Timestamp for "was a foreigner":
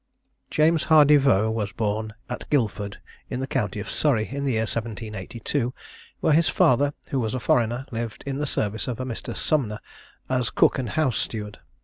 7.19-7.85